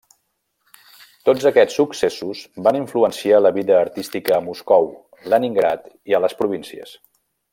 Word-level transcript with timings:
Tots 1.29 1.43
aquests 1.49 1.75
successos 1.81 2.41
van 2.67 2.79
influenciar 2.79 3.43
la 3.43 3.53
vida 3.59 3.77
artística 3.81 4.35
a 4.39 4.43
Moscou, 4.47 4.89
Leningrad 5.35 5.85
i 6.13 6.19
a 6.21 6.25
les 6.27 6.39
províncies. 6.43 6.97